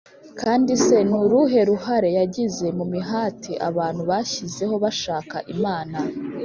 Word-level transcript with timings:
kandi 0.39 0.71
se 0.83 0.97
ni 1.09 1.15
uruhe 1.23 1.59
ruhare 1.69 2.09
yagize 2.19 2.67
mu 2.77 2.85
mihati 2.93 3.51
abantu 3.69 4.01
bashyizeho 4.09 4.75
bashaka 4.83 5.37
imana? 5.55 5.97